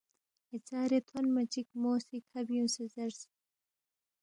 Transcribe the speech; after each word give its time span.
ایژارے 0.53 0.99
تھونما 1.07 1.43
چِک 1.51 1.67
مو 1.81 1.91
سی 2.05 2.17
کھا 2.27 2.39
بیُونگسے 2.47 2.85
زیرس، 2.93 3.19